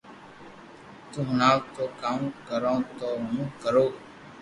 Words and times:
تو 1.11 1.19
ھڻاٽو 1.29 1.83
ني 1.83 1.87
ڪاو 2.01 2.19
ڪرو 2.47 2.75
تو 2.97 3.07
ھون 3.31 3.39
ڪرو 3.61 3.85